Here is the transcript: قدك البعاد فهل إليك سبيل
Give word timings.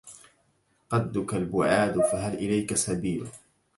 قدك 0.89 1.33
البعاد 1.33 1.99
فهل 2.01 2.33
إليك 2.33 2.73
سبيل 2.75 3.27